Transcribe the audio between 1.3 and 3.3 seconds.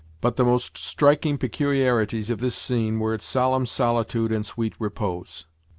peculiarities of this scene were its